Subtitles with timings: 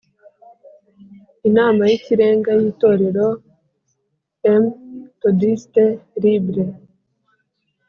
[1.49, 3.27] Inama y Ikirenga y Itorero
[4.61, 4.65] M
[5.19, 5.83] thodiste
[6.23, 6.63] Libre